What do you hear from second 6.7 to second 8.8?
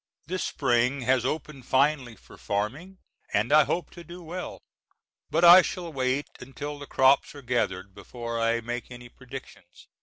the crops are gathered before I